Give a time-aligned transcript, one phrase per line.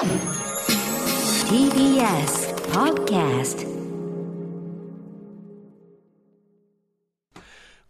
[0.00, 0.08] TBS
[2.72, 3.68] Podcast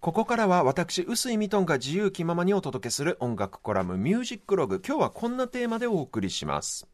[0.01, 4.83] ここからは私、臼井ミトンが自由気ままにお届けする音楽コラムミュージックログ。
[4.85, 6.89] 今日はこんなテーマでお送りします。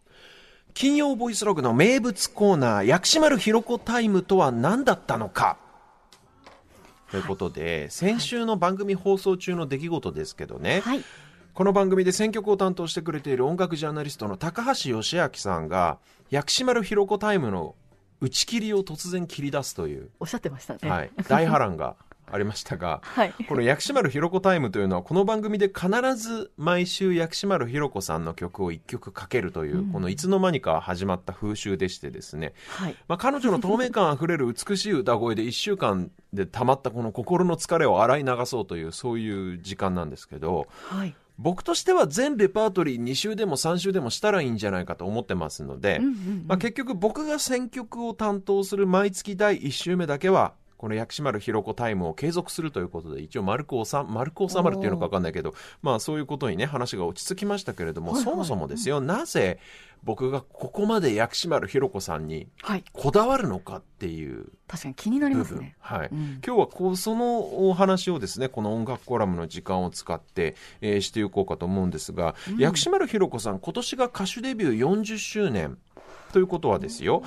[0.75, 5.57] 金曜ボイスログの名物コーナー、薬師丸ひろ子タイムとは何だったのか？
[7.11, 11.03] ということで、先週の番組放送中の出来事ですけどね、はい
[11.57, 15.99] この番組で選曲を担当してくれている音楽ジャーナリストの高橋義明さんが、
[16.29, 17.75] 薬師丸ひろ子タイムの
[18.21, 20.91] 打ち切りを突然切り出すという、おっしゃってましたね。
[20.91, 21.97] はい、大波乱が
[22.31, 23.33] ありましたが、はい。
[23.49, 32.97] この薬師丸ひろ子タイムというのはこの番組で必ず毎週薬師丸ひろ子さんの曲を一曲かけるという、このいつの間にか始まった風習でしてですね、はい。
[33.09, 41.15] まあ、彼女の透明感あふれる美しい歌声で1週間で溜まったこの心の疲れを洗い流そうというそういう時間なんですけどはい。
[41.39, 46.01] 僕としては全レパートリー2週でも3週でもしたらいいんじゃないかと思ってますので、
[46.47, 58.17] まあ、結局僕が選曲を担当する毎月第1週目だけはこの薬師丸ひろ子タイムを継続するということで一応丸く収丸く収まるっていうのか分かんないけどまあそういうことにね話が落ち着きましたけれども、はい。
[58.17, 59.59] はいそもそもですよなぜ
[60.03, 62.85] 僕がここまで薬師丸ひろ子さんにはい。
[62.93, 65.77] こだわるのかっていう確かに気になりますね。
[65.81, 66.09] はい。
[66.13, 66.41] うん。
[66.45, 75.79] 今日はこうそのお話をですねこの音楽コラムの時間を使って、えーしていこうかと思うんですが、薬師丸ひろ子さん今年が歌手デビュー40周年
[76.33, 77.23] ということはですよ、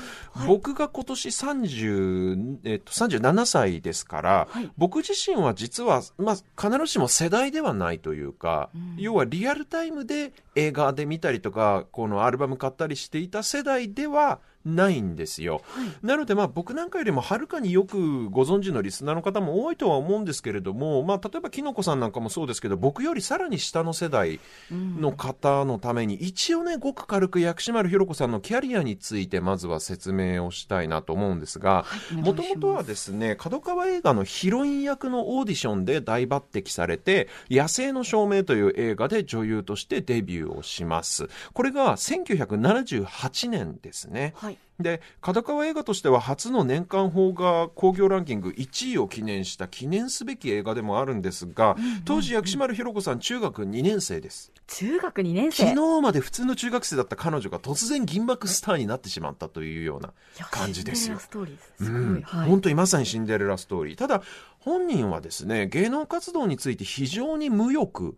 [0.46, 4.70] 僕が今年30、えっと、37歳ですから、はい。
[4.78, 15.62] 僕自身は実は、まあ、必ずしも世代ではないというか、要はリアルタイムで映画で見たりとかこのアルバム買ったりしていた世代ではないんですよ。
[16.02, 24.40] なので、まあ、僕なんかよりもはるかによくご存知のリスナーの方も多いとは思うんですけれども、まあ、例えばきのこさんなんかもそうですけど僕よりさらに下の世代
[24.72, 44.34] の方のために、一応ねごく軽く薬師丸ひろ子さんのキャリアについてまずは説明をしたいなと思うんですがもともとはですね角川映画のヒロイン役のオーディションで大抜擢されて「野生の証明」という映画で女優としてデビューをしますこれが1978年ですね。
[44.36, 44.59] はい。
[44.80, 51.76] で角川映画としては初の年間邦画興行ランキング1位を記念した記念すべき映画でもあるんですが、
[52.06, 55.70] 当時薬師丸ひろ子さん中学2年生です中学2年生？
[55.70, 60.14] 昨日まで普通の中学生だった彼女が突然銀幕スターになってしまったというような
[60.52, 61.86] 感じですよシンデレラストーリーです。
[61.86, 62.22] すうん。
[62.22, 62.50] はい。
[62.50, 64.22] 本当にまさにシンデレラストーリーただ
[64.60, 68.16] 本人はですね芸能活動について非常に無欲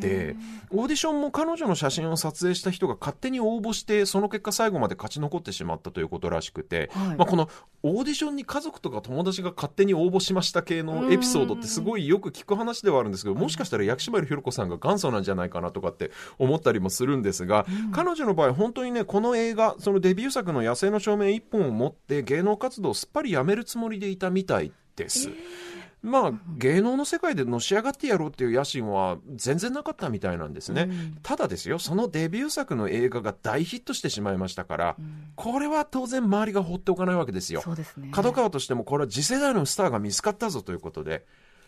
[0.00, 0.36] で
[0.70, 7.16] オーディションも彼女の写真を撮影した人が勝手に応募してその結果最後まで勝ち残ってしまったということらしくて、はい。
[7.16, 7.48] まあ、この
[7.82, 25.28] オーディションに家族とか友達が勝手に応募しました系のエピソードってすごいよく聞く話ではあるんですけどもしかしたら薬師丸ひろ子さんが元祖なんじゃないかなとかって思ったりもするんですが、彼女の場合本当にねこの映画そのデビュー作の「野生の証明」一本を持って芸能活動をすっぱりやめるつもりでいたみたいです。
[26.02, 30.88] まあ芸能の世界でのし上がってやろうっていう野心は全然なかったみたいなんですね、
[31.22, 34.96] ただですよそのデビュー作の映画が大ヒットしてしまいましたから、
[35.34, 37.60] これは当然周りが放っておかないわけですよ。
[37.60, 38.10] そうですね。
[38.12, 41.24] 角川としてもこれは次世代のスターが見つかったぞということで、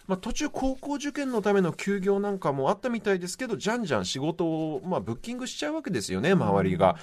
[0.06, 6.96] まあ、途中高校受験のための休業なんかもあったみたいですけどじゃんじゃん仕事を、まあ、ブッキングしちゃうわけですよね周りが、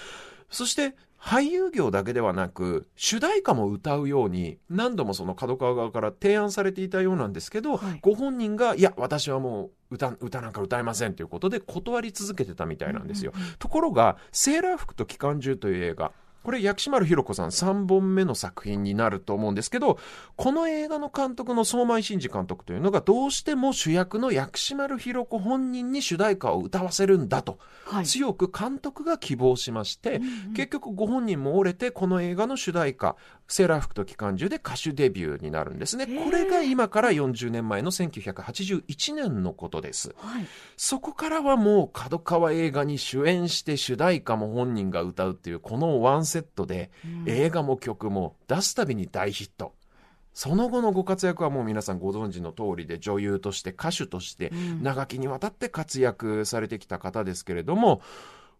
[0.49, 7.99] そして俳優業だけではなく主題歌も歌うように何度もその角川側から提案されていたようなんですけど、はい。
[8.01, 16.11] ご本人がいや私はもう歌歌なんか歌えませんということで断り続けてたみたいなんですよ、ところが「セーラー服と機関銃」という映画
[16.45, 19.97] これ薬師丸ひろ子さん3本目の作品になると思うんですけど
[20.35, 28.05] この映画の監督の相馬真司監督というのがどうしても主役の薬師丸ひろ子本人に主題歌を歌わせるんだとはい。
[28.05, 30.19] 強く監督が希望しまして、
[30.55, 33.15] 結局ご本人も折れてこの映画の主題歌
[33.47, 36.07] 「セーラー服と機関銃」で歌手デビューになるんですね。
[36.07, 40.15] これが今から40年前の1981年のことです。
[40.17, 40.47] はい。
[40.77, 46.91] そこからはもう角川映画に主演して主題歌も本人が歌うっていうこのワンセットで
[47.25, 49.73] 映画も曲も出すたびに大ヒット。
[50.35, 54.51] その後のご活躍はもう皆さんご存知の通りで女優として歌手として
[54.81, 58.01] 長きにわたって活躍されてきた方ですけれども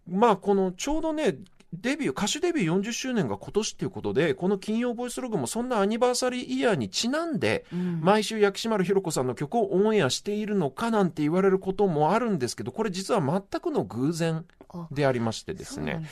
[0.07, 1.35] まあこのちょうどね
[1.81, 7.65] デビュー歌手デビュー40周年が今年ということでこの金曜ボイスログもそんなアニバーサリーイヤーにちなんで、
[8.01, 14.45] 毎週薬師丸ひろ子さんの曲をオンエアしているのかなんて言われることもあるんですけどこれ実は全くの偶然
[14.91, 16.05] でありましてですね。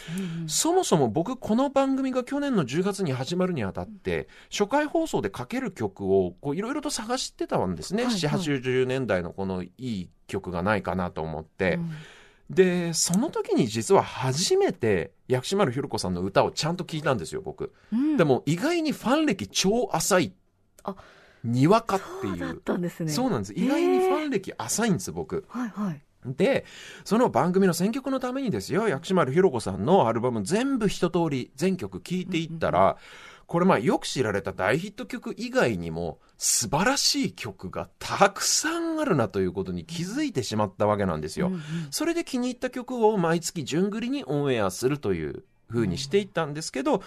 [0.48, 8.21] そそもそも僕この番組が去年の10月に始まるにあたって初回放送でかける曲をいろいろと探してたんですね、はいはい。
[8.21, 11.92] 7 8 0年代のこのいい曲がないかなと思って、うん
[12.53, 17.73] で、その時に実は初めて薬師丸ひろ子さんの歌をちゃんと聞いたんですよ、僕。
[17.91, 20.33] うんでも意外にファン歴超浅い。
[20.83, 20.95] あ
[21.44, 22.61] にわかってそうだっいう。
[22.61, 23.11] たんですね。
[23.11, 23.53] そうなんです。
[23.53, 25.45] 意外にファン歴浅いんです、僕。
[25.50, 26.01] はいはい。
[26.25, 26.63] で、
[27.03, 32.97] その番組の選曲のためにですよ、薬師丸ひろ子さんのアルバム全部一通り全曲聴いていったら、
[33.53, 41.50] これまあよく知られた大ヒット曲以外にも素晴らしい曲がたくさんあるなということに気づいてしまったわけなんですよ。
[41.50, 41.61] うんうん
[41.91, 47.03] それで気に入った曲を毎月順繰りにオンエアするという風にしていったんですけど、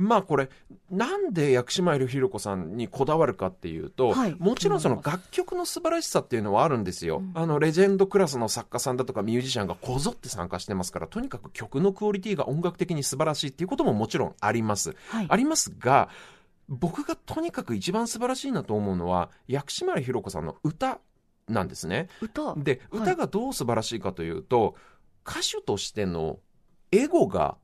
[0.00, 0.48] まあこれ、
[0.90, 7.18] なんで薬師丸ひろ子さんにこだわるかっていうと、はいもちろんその楽曲の素晴らしさっていうのはあるんですよ。
[7.18, 14.96] うんあの、レジェンドクラスの作家さんだとかミュージシャンがこぞって参加してますから、とにかく曲のクオリティが音楽的に素晴らしいっていうことももちろんあります。
[15.08, 15.26] はい。
[15.28, 16.08] ありますが、
[16.68, 20.98] 僕がとにかく一番素晴らしいなと思うのは、薬師丸ひろ子さんの歌
[21.48, 22.08] なんですね。
[22.22, 22.54] 歌？
[22.54, 24.76] で、はい歌がどう素晴らしいかというと、
[25.28, 26.38] 歌手としての
[26.92, 27.58] エゴが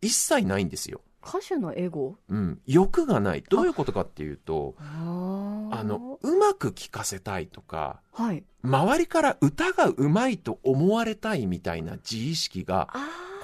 [0.00, 1.02] 一切ないんですよ。
[1.26, 2.16] 歌手のエゴ？
[2.28, 2.60] うん。
[2.66, 3.44] 欲がない。
[3.48, 8.44] どういうことかっていうと、ああの、うまく聴かせたいとか、はい。
[8.62, 12.88] 周りから歌がうまいと思われたいみたいな自意識が。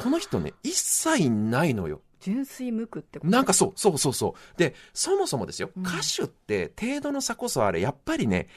[0.03, 2.01] この人ね、一切ないのよ。
[2.21, 3.31] 純粋無垢ってこと？
[3.31, 4.59] なんかそう、そうそうそう。
[4.59, 8.49] で、そもそもですよ、うん歌手って程度の差こそあれ、やっぱりね、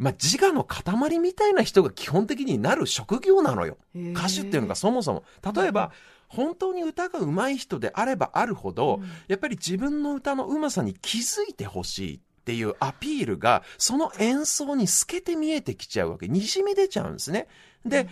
[0.00, 3.76] まあ、自我の塊みたいな人が基本的になる職業なのよ。
[3.94, 5.24] 歌手っていうのがそもそも。
[5.54, 5.92] 例えば、
[6.26, 16.28] 本当に歌が上手い人であればあるほど、やっぱり自分の歌の上手さに気づいてほしいっていうアピールが、その演奏に透けて見えてきちゃうわけ。
[16.28, 17.46] にじみ出ちゃうんですね。
[17.84, 18.08] で、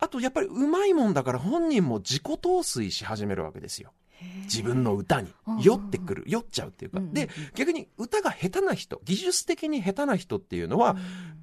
[0.00, 3.92] あとやっぱり上手いもんだから本人も自己陶酔し始めるわけですよ。
[4.44, 7.00] 自分の歌にうん酔ってくる、酔っちゃうっていうか。
[7.12, 10.96] で、逆に歌が下手な人、技術的に下手な人っていうのは、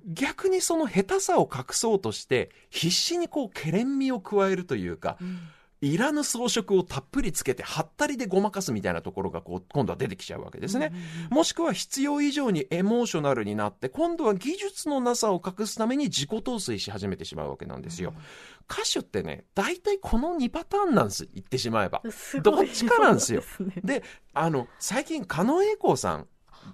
[0.05, 5.39] 逆にその下手さを隠そうとして、必死にこう、けれんみを加えるというか、うん
[5.85, 10.91] いらぬ装飾をたっぷりつけて、はったりでごまかすみたいなところがこう、今度は出てきちゃうわけですね。
[11.29, 18.13] もしくは必要以上にエモーショナルになって、今度は技術のなさを隠すために自己陶酔し始めてしまうわけなんですよ。
[18.67, 21.27] 歌手ってね、大体この2パターンなんです。
[21.35, 22.01] 言ってしまえば。
[22.41, 23.43] どっちかなんですよ
[23.83, 24.03] で、
[24.33, 26.27] あの、最近、狩野英孝さん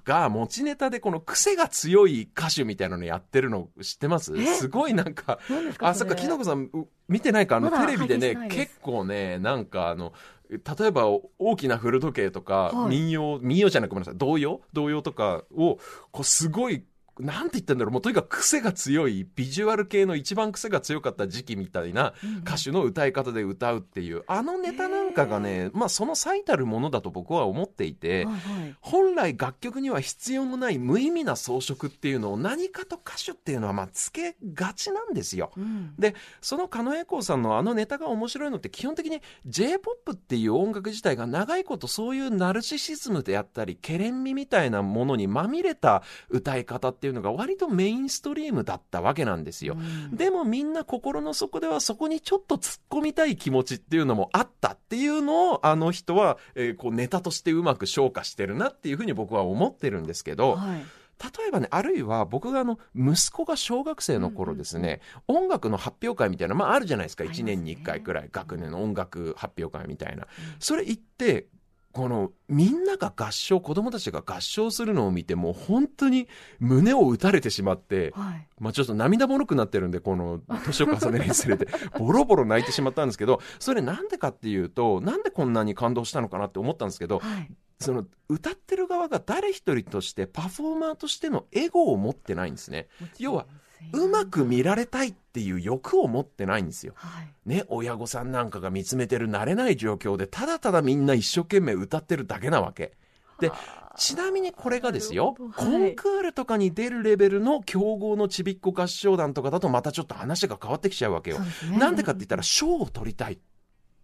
[0.04, 4.36] が持ちネタでこの癖が強い歌手みたいなのやってるの知ってます？
[4.38, 4.46] え？
[4.46, 5.40] すごいなんか、
[5.80, 6.22] あ、そっか、れ。
[6.22, 7.58] きのこさん、う見てないか？
[7.58, 10.14] あの、テレビでね結構ね、なんかあの、
[10.50, 11.08] 例えば
[11.40, 12.90] 大きな古時計とか、はい。
[12.90, 14.62] 民謡、民謡じゃなくごめんなさい、童謡？
[14.74, 15.80] 童謡とかを、
[16.12, 16.84] こう、すごい、
[17.22, 22.14] なんて言ったんだろう、もうとにかく癖が強い、ビジュアル系の一番癖が強かった時期みたいな
[22.44, 28.76] 歌手の歌い方で歌うっていう、あのネタなんかがね、まあその最たるものだと僕は思っていて、はいはい。
[28.82, 35.52] 本来楽曲には必要のない無意味な装飾っていうのを何かと歌手っていうのはまあつけがちなんですよ。
[35.56, 35.94] うん。
[35.98, 49.76] で、その狩野英孝さんのあのネタが面白いのって基本的に J-POP っていう音楽自体が長いことそういうナルシシズムであったり、ケレン味みたいなものにまみれた歌い方っていうのが割とメインストリームだったわけなんですよ。
[49.78, 50.16] うん。
[50.16, 60.86] でもみんな心の底ではそこにちょっと突っ込みたい気持ちっていうのもあったっていうのをあの人は、えーこうネタとしてうまく消化してるなっていうふうに僕は思ってるんですけど、はい
[61.22, 67.54] 例えばね、あるいは僕があの、息子が小学生の頃ですね、音楽の発表会みたいな、まああるじゃないですか、ありますね。
[67.54, 70.26] 1年に1回くらい、学年の音楽発表会みたいな。
[70.60, 71.46] それ行って、
[71.92, 76.28] この、みんなが合唱、子供たちが合唱するのを見て、もう本当に
[76.60, 78.48] 胸を打たれてしまって、はい。
[78.60, 81.68] まあちょっと涙もろくなってるんで、この年を重ねるにつれて、
[82.00, 87.52] ボロボロ泣いてしまったんですけど、それなんでかっていうと、なんでこんなに感動したのかなって思ったんですけど、はい。
[87.80, 92.88] その歌ってる側が誰一人としてパフォーマーとしてのエゴを持ってないんですね。
[93.18, 93.48] 要は、
[93.94, 96.94] うまく見られたいっていう欲を持ってないんですよ。
[96.96, 97.28] はい。
[97.46, 102.94] ね、親御さんなんかが見つめてる慣れない状況で、ただただみんな一生懸命歌ってるだけなわけ。
[103.40, 103.52] で、
[103.98, 105.92] ちなみにこれがですよ、はい。
[105.92, 111.40] ンクールとかに出るレベルの強豪のちびっこ合唱団とかだとまたちょっと話が変わってきちゃうわけよ。
[111.40, 111.78] ね。
[111.78, 113.40] なんでかって言ったら賞を取りたい。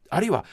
[0.10, 0.46] あるいは、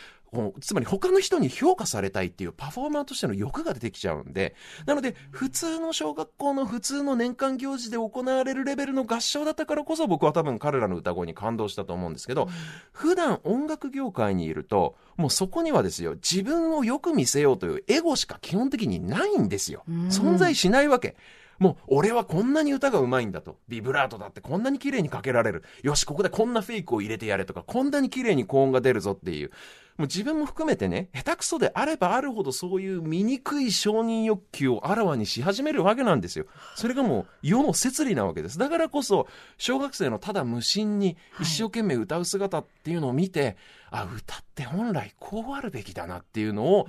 [0.61, 4.55] つまり他の人に評価されたいっていうパフォーマーとしての欲が出てきちゃうんで、
[4.87, 12.49] なので、普通の小学校の普通の年間行事で行われるレベルの合唱だったからこそ僕は多分彼らの歌声に感動したと思うんですけど、
[12.93, 19.85] 普段音楽業界にいると、もうそこにはですよ、自分をよく見せようというエゴしか基本的にないんですよ。
[19.89, 21.17] うん存在しないわけ。
[21.59, 23.59] もう、俺はこんなに歌が上手いんだと。
[23.69, 25.63] ビブラートだってこんなに綺麗にかけられる。
[25.83, 29.51] よし、ここでこんなフェイクを入れてやれとか、こんなに綺麗に高音が出るぞっていう。
[29.97, 36.47] もう自分も含めてね、下手くそであればあるほどそういう醜い承認欲求をあらわにし始めるわけなんですよ。
[36.75, 38.59] それがもう世の摂理なわけです。
[38.59, 43.57] だからこそ、小学生のただ無心に一生懸命歌う姿っていうのを見て、
[43.91, 46.89] あ、歌って本来こうあるべきだなっていうのを、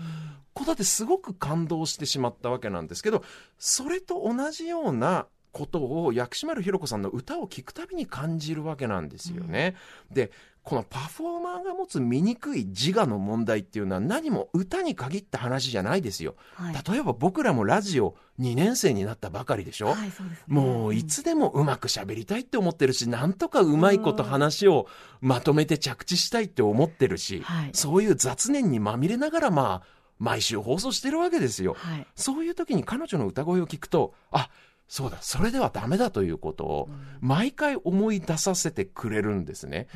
[0.54, 3.24] こうだってすごく感動してしまったわけなんですけど、
[3.60, 9.76] それと同じようなことを薬師丸ひろ子さんの歌を聴くたびに感じるわけなんですよね。
[10.12, 10.32] で、
[10.66, 16.36] このパフォーマーが持つ醜い自我の問題っていうのは何も歌に限った話じゃないですよ。
[16.56, 20.38] はい例えば僕らもラジオ2年生になったばかりでしょ、はい、そうね。
[20.48, 24.88] もういつでもうまく喋りたいって思ってるし、なんとかうまいこと話を
[25.22, 31.76] まとめて着地したいって思ってるし、はいそういう雑念にまみれながらまあ、毎週放送してるわけですよ。
[31.78, 32.08] はい。
[32.16, 34.50] そういう時に彼女の歌声を聞くと、あ、
[34.88, 36.90] そうだ、それではダメだということを、
[37.20, 39.88] 毎回思い出させてくれるんですね。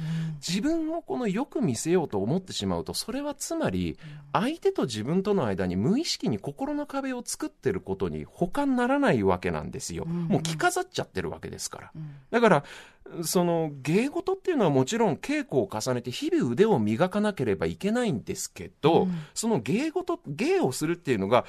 [0.46, 4.00] 自分をこのよく見せようと思ってしまうと、それはつまり、
[4.34, 10.05] 相手と自分との間に無意識に心の壁を作ってることに他ならないわけなんですよ。
[10.08, 11.91] うんもう着飾っちゃってるわけですから。
[11.96, 12.63] うんだから、
[13.24, 21.46] その芸事っていうのはもちろん稽古を重ねて日々腕を磨かなければいけないんですけど、うんその芸事、芸をするっていうのが、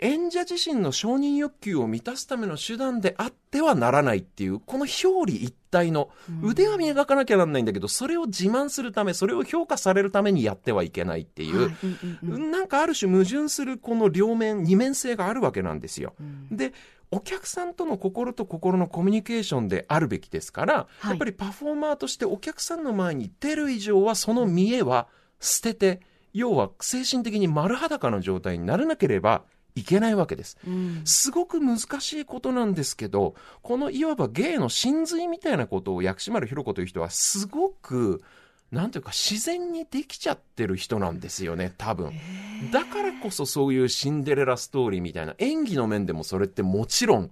[0.00, 6.10] 演者自身の承認欲求を満たすための手段であってはならないっていう、この表裏一体の、
[6.42, 12.50] 腕は磨かなきゃなんないんだけど、それを自慢するため、それを評価されるためにやってはいけないっていう、はいうんうんうん。
[12.50, 16.14] なんかある種矛盾するこの両面、二面性があるわけなんですよ。
[16.20, 16.56] うん。
[16.56, 16.72] で、
[17.10, 21.08] お客さんとの心と心のコミュニケーションであるべきですから、はい。
[21.10, 25.06] やっぱりパフォーマーとしてお客さんの前に出る以上はその見栄は
[25.38, 26.00] 捨てて、
[26.32, 29.44] 要は精神的に丸裸の状態にならなければ
[29.76, 30.56] いけないわけです。
[30.66, 38.22] うんすごく難しいことなんですけど、このいわば芸の真髄みたいなことを薬師丸ひろ子という人はすごく、
[38.70, 42.12] なんていうか自然にできちゃってる人なんですよね、多分。
[42.72, 47.30] だからこそそういうシンデレラストーリーみたいな演技の面でもそれってもちろん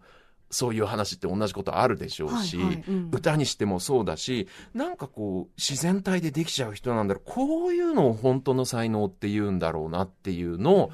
[0.50, 7.30] そういう話って同じことあるでしょうし、はいはいうん歌にしてもそうだし、なんかこう自然体でできちゃう人なんだろう。
[7.30, 10.92] こういうのを本当の才能って言うんだろうなっていうのを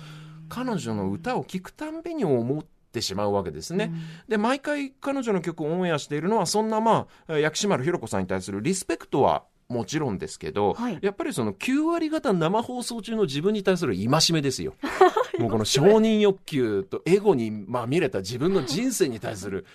[0.48, 3.92] 彼女の歌を聴くたんびに思ってしまうわけですね。
[4.28, 14.74] で、毎回彼女の曲をオンエアしているのは、そんなまあ、薬師丸ひろ子さんに対するリスペクトはもちろんですけど、はいやっぱりその9割方生放送中の自分に対する戒めですよ。
[15.38, 19.66] もうこの承認欲求とエゴにまみれた自分の人生に対する、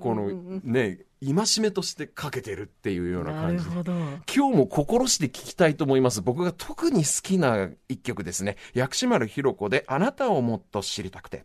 [0.00, 3.70] このね、戒めとしてかけてるっていうようなな感じで。
[3.70, 3.92] るほど。
[4.32, 6.22] 今日も心して聞きたいと思います。
[6.22, 8.56] 僕が特に好きな一曲ですね。
[8.74, 11.44] 薬師丸ひろ子であなたをもっと知りたくて。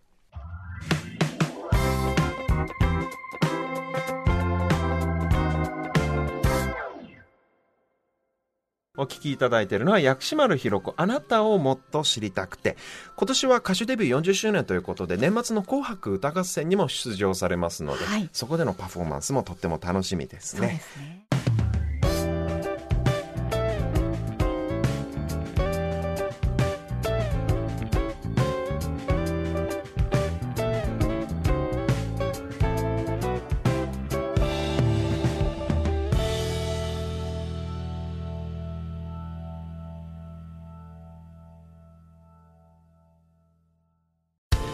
[9.03, 10.93] お聴きいただいているのは薬師丸ひろ子。
[10.97, 12.77] あなたをもっと知りたくて。
[13.15, 18.29] 今年は歌手デビュー40周年ということで年末の紅白歌合戦にも出場されますので、はい。
[18.33, 21.25] そこでのパフォーマンスもとっても楽しみですそうねですね。「